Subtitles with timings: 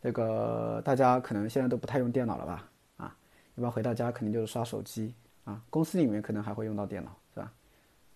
[0.00, 2.70] 这个大家可能现在都不太用电脑了吧？
[2.96, 3.16] 啊，
[3.56, 5.12] 一般回到家肯定就是刷手机
[5.44, 5.60] 啊。
[5.68, 7.52] 公司里面可能还会用到电脑，是吧？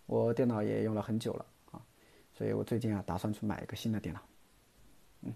[0.07, 1.83] 我电脑也用了很久了啊，
[2.33, 4.21] 所以我最近啊打算去买一个新的电脑。
[5.23, 5.35] 嗯，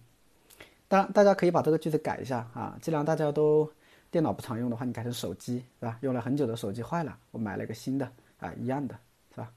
[0.86, 3.68] 当然大家可以把这个句子改一下啊，既然大家都。
[4.10, 5.98] 电脑不常用的话，你改成手机是吧？
[6.00, 8.96] 用了很久的手机坏了，我买了一个新的啊，一样的
[9.34, 9.50] 是吧？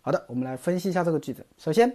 [0.00, 1.44] 好的，我们来分析一下这个句子。
[1.58, 1.94] 首先，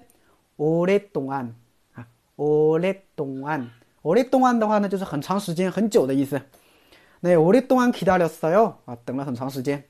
[0.58, 1.54] 오랫동안
[1.94, 3.68] 啊，오랫동 안，
[4.04, 6.42] 오랫동안的话呢，就是很长时间、很久的意思。
[7.22, 9.84] 那오랫동안기다렸어 요， 啊，等了很长时间。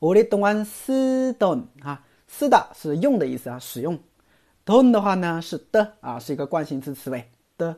[0.00, 3.98] 오랫동안쓰던啊，쓰다是用的意思啊，使用。
[4.64, 7.76] 던的话呢是的啊，是一个惯性词词尾的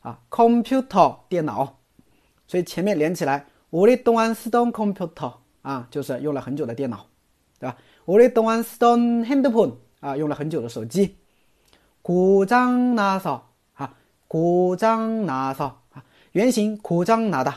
[0.00, 0.20] 啊。
[0.28, 1.77] computer 电脑。
[2.48, 7.06] 所以前面连起来，오랫동안쓰던컴퓨터啊，就是用了很久的电脑，
[7.58, 7.76] 对吧？
[8.04, 11.16] 오랫동안쓰던핸드폰啊，用了很久的手机。
[12.02, 13.40] 고장나서
[13.74, 13.94] 啊，
[14.28, 17.54] 고장나서啊，原型고장나 다，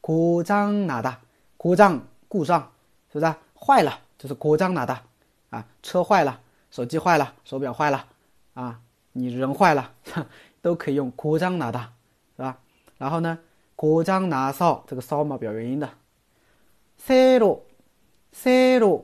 [0.00, 1.16] 고장나 다，
[1.56, 2.70] 故障故障，
[3.12, 3.34] 是不是？
[3.58, 4.98] 坏了就是고장나 다，
[5.50, 6.40] 啊，车坏了，
[6.70, 8.06] 手机坏了，手表坏了，
[8.54, 8.78] 啊，
[9.12, 9.90] 你人坏了，
[10.62, 11.88] 都可以用고장나 다，
[12.36, 12.58] 是吧？
[12.98, 13.36] 然后呢？
[13.80, 15.90] 고장나서这个서嘛表原因的，
[16.98, 17.60] 새로새로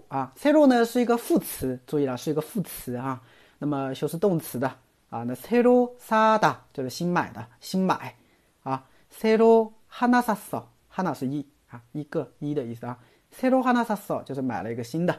[0.08, 3.20] 啊，새로呢是一个副词，注意了是一个副词啊。
[3.58, 4.66] 那么修饰动词的
[5.10, 8.16] 啊，那새로사다就是新买的，新买
[8.62, 8.84] 啊。
[9.14, 12.98] 새로하나샀어하나是一啊，一个一的意思啊。
[13.38, 15.14] 새로하나샀어就是买了一个新的